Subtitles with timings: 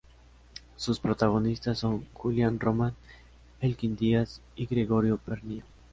[0.77, 2.95] Sus protagonistas son Julián Román,
[3.59, 5.63] Elkin Díaz y Gregorio Pernía.